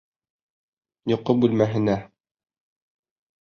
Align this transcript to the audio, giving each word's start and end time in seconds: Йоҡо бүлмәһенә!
Йоҡо 1.11 1.35
бүлмәһенә! 1.43 1.99